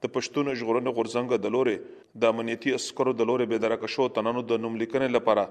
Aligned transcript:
د 0.03 0.05
پښتون 0.17 0.47
ژغورنې 0.61 0.91
غورځنګ 0.99 1.31
د 1.45 1.47
لوري 1.55 1.75
د 2.23 2.25
امنیتي 2.35 2.71
اسکرو 2.77 3.13
د 3.17 3.21
لوري 3.31 3.47
به 3.53 3.57
درک 3.65 3.83
شو 3.95 4.05
تنانو 4.19 4.43
د 4.53 4.55
نوم 4.65 4.75
لیکنې 4.83 5.09
لپاره 5.17 5.45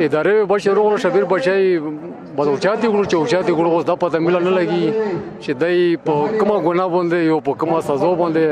ادارې 0.07 0.35
بچې 0.51 0.67
روغلې 0.67 0.99
شبیر 1.05 1.25
بچې 1.25 2.10
بده 2.37 2.55
چاته 2.63 2.87
ګړو 2.93 3.05
چې 3.11 3.17
چاته 3.31 3.51
ګړو 3.57 3.69
اوس 3.75 3.85
دا 3.89 3.95
پته 4.03 4.17
مل 4.25 4.35
نه 4.47 4.51
لګي 4.59 4.83
چې 5.43 5.51
دای 5.61 5.77
په 6.05 6.13
کومه 6.39 6.55
ګناه 6.67 6.87
باندې 6.95 7.17
یو 7.31 7.39
په 7.47 7.51
کومه 7.61 7.77
سزا 7.87 8.11
باندې 8.21 8.43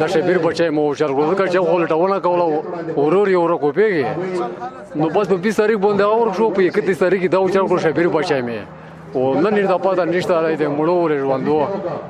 د 0.00 0.02
شبیر 0.14 0.38
بچي 0.46 0.68
مو 0.76 0.84
شر 0.98 1.10
ګړو 1.16 1.32
کړ 1.38 1.46
چې 1.52 1.58
خپل 1.66 1.82
ټونه 1.92 2.18
کوله 2.26 2.46
اورور 3.02 3.26
یو 3.34 3.42
ورکو 3.44 3.70
پیږي 3.78 4.04
نو 4.98 5.10
بس 5.14 5.26
په 5.32 5.42
20 5.46 5.62
تاریخ 5.62 5.78
باندې 5.84 6.04
اور 6.10 6.34
شو 6.38 6.50
په 6.56 6.74
31 6.74 7.04
تاریخ 7.04 7.22
دا 7.34 7.44
چې 7.54 7.68
ګړو 7.68 7.78
شبیر 7.84 8.08
بچي 8.16 8.40
مې 8.46 8.60
او 9.14 9.34
نن 9.40 9.54
نه 9.54 9.78
پاته 9.84 10.04
نشته 10.04 10.34
راځي 10.34 10.56
د 10.62 10.64
مړو 10.78 10.96
ور 11.02 11.12
ژوندو 11.22 11.58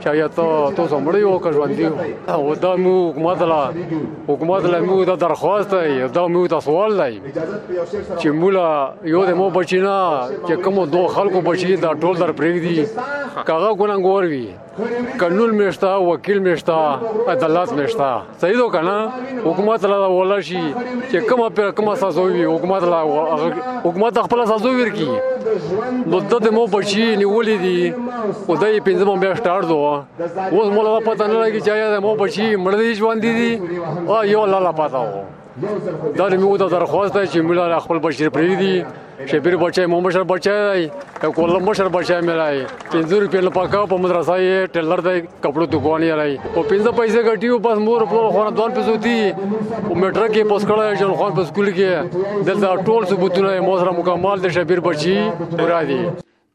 چې 0.02 0.08
یا 0.20 0.28
ته 0.36 0.46
تاسو 0.78 0.96
مړی 1.06 1.22
او 1.28 1.38
که 1.44 1.48
ژوند 1.56 1.72
دی 1.78 1.86
او 2.34 2.42
دا 2.64 2.72
مو 2.82 2.94
حکومت 3.12 3.40
لا 3.50 3.62
حکومت 4.30 4.62
لا 4.72 4.78
مو 4.88 4.96
دا 5.10 5.16
درخواست 5.26 5.70
دی 5.74 5.96
دا 6.16 6.22
مو 6.32 6.40
دا 6.54 6.60
سوال 6.68 6.92
دی 7.00 7.14
چې 8.20 8.26
مولا 8.40 8.68
یو 9.14 9.22
د 9.28 9.30
مو 9.40 9.46
بچینا 9.56 9.98
چې 10.48 10.52
کوم 10.64 10.76
دوه 10.94 11.06
خلکو 11.16 11.38
بچی 11.46 11.76
دا 11.84 11.90
ټول 12.02 12.14
در 12.22 12.30
پرېږدي 12.38 12.84
کاغه 13.48 13.70
ګونګور 13.78 14.24
وي 14.30 14.46
قانون 15.20 15.50
میشتا 15.58 15.90
وکیل 16.10 16.38
میشتا 16.46 16.78
عدالت 17.34 17.72
میشتا 17.78 18.10
صحیح 18.40 18.56
دو 18.58 18.68
کنه 18.74 18.96
حکومت 19.48 19.84
لا 19.90 19.98
ولا 20.10 20.40
شي 20.48 20.60
چې 21.10 21.16
کوم 21.28 21.40
پر 21.56 21.70
کوم 21.76 21.94
سازو 22.02 22.22
وي 22.30 22.44
حکومت 22.44 22.82
لا 22.92 23.00
حکومت 23.86 24.18
خپل 24.24 24.44
سازو 24.52 24.72
ورکی 24.80 25.08
نو 26.10 26.20
د 26.20 26.48
مو 26.58 26.66
بچی 26.74 27.06
نیولې 27.22 27.56
دي 27.60 27.94
او 28.48 28.56
دای 28.56 28.80
پنځم 28.80 29.20
بیا 29.22 29.34
سٹارټ 29.34 29.62
دو 29.70 30.52
اوس 30.52 30.68
مولا 30.72 30.98
پته 31.00 31.26
نه 31.26 31.44
لګی 31.44 31.60
چې 31.60 31.94
یا 31.94 32.00
مو 32.06 32.14
بچی 32.22 32.54
مړ 32.56 32.74
دي 32.82 32.94
ژوند 32.94 33.20
دي 33.20 33.60
او 34.08 34.24
یو 34.34 34.46
لا 34.52 34.60
لا 34.66 34.72
پاتاو 34.82 35.10
دا 36.16 36.24
موږ 36.42 36.58
ته 36.62 36.66
درخواست 36.72 37.14
دی 37.16 37.20
چې 37.26 37.38
موږ 37.40 37.78
خپل 37.84 37.98
بشیر 38.06 38.28
پرې 38.32 38.56
دي 38.62 38.84
شبیر 39.30 39.54
بچای 39.62 39.86
مو 39.92 40.00
مشر 40.06 40.22
بچای 40.32 40.82
دی 41.22 41.30
کولم 41.38 41.62
مشر 41.68 41.88
بچای 41.94 42.22
مې 42.22 42.28
راي 42.28 42.62
500 42.94 43.20
روپے 43.22 43.40
له 43.44 43.50
پاکا 43.54 43.80
په 43.92 43.96
مدرسې 44.02 44.70
ټیلر 44.74 45.00
دی 45.06 45.14
کپړو 45.28 45.70
دکان 45.76 46.02
یې 46.08 46.20
راي 46.20 46.36
او 46.54 46.64
500 46.74 46.92
پیسې 47.00 47.24
غټیو 47.30 47.58
بس 47.68 47.78
مور 47.86 48.04
په 48.12 48.32
خونه 48.36 48.50
دوان 48.58 48.74
پیسې 48.76 49.02
دي 49.08 49.32
او 49.32 49.98
میټر 50.02 50.28
کې 50.36 50.52
پوس 50.52 50.66
کړه 50.66 51.00
جن 51.00 51.14
خان 51.22 51.34
په 51.40 51.44
سکول 51.54 51.72
کې 51.80 52.44
دلته 52.52 52.86
ټول 52.92 53.08
ثبوتونه 53.14 53.56
مو 53.70 53.78
سره 53.82 53.98
مکمل 54.02 54.46
د 54.46 54.54
شبیر 54.60 54.80
بچی 54.90 55.18
پورا 55.58 55.82
دي 55.94 56.00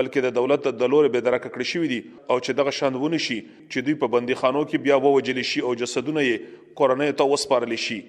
بلکې 0.01 0.29
د 0.29 0.37
دولت 0.41 0.69
د 0.69 0.93
لورې 0.95 1.17
به 1.17 1.27
درک 1.31 1.47
کړی 1.47 1.73
شوی 1.75 1.93
دي 1.95 2.01
او 2.11 2.37
چې 2.45 2.61
دغه 2.63 2.77
شان 2.83 3.01
ونی 3.07 3.25
شي 3.31 3.41
چې 3.41 3.89
دوی 3.89 3.99
په 4.05 4.15
بندي 4.19 4.41
خانو 4.45 4.67
کې 4.69 4.87
بیا 4.89 5.03
ووجل 5.09 5.43
شي 5.55 5.67
او 5.71 5.75
جسدونه 5.85 6.29
یې 6.31 6.63
کورنۍ 6.83 7.19
ته 7.23 7.33
وسپارل 7.35 7.81
شي 7.89 8.01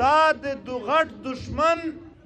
تا 0.00 0.10
د 0.42 0.52
دو 0.68 0.76
غټ 0.90 1.08
دشمن 1.24 1.80